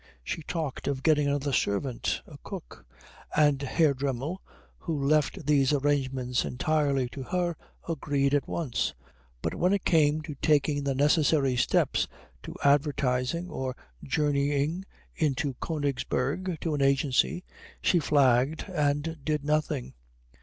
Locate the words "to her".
7.09-7.55